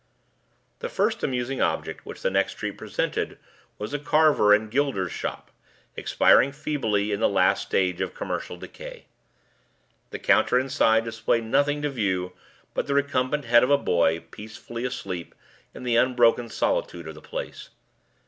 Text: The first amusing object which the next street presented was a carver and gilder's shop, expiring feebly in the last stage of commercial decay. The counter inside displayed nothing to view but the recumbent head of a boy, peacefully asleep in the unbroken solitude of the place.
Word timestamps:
The 0.79 0.89
first 0.89 1.21
amusing 1.23 1.61
object 1.61 2.07
which 2.07 2.23
the 2.23 2.31
next 2.31 2.53
street 2.53 2.75
presented 2.75 3.37
was 3.77 3.93
a 3.93 3.99
carver 3.99 4.51
and 4.51 4.71
gilder's 4.71 5.11
shop, 5.11 5.51
expiring 5.95 6.51
feebly 6.51 7.11
in 7.11 7.19
the 7.19 7.29
last 7.29 7.61
stage 7.67 8.01
of 8.01 8.15
commercial 8.15 8.57
decay. 8.57 9.05
The 10.09 10.17
counter 10.17 10.57
inside 10.57 11.03
displayed 11.03 11.43
nothing 11.43 11.83
to 11.83 11.89
view 11.91 12.33
but 12.73 12.87
the 12.87 12.95
recumbent 12.95 13.45
head 13.45 13.61
of 13.63 13.69
a 13.69 13.77
boy, 13.77 14.21
peacefully 14.31 14.85
asleep 14.85 15.35
in 15.71 15.83
the 15.83 15.97
unbroken 15.97 16.49
solitude 16.49 17.07
of 17.07 17.13
the 17.13 17.21
place. 17.21 17.69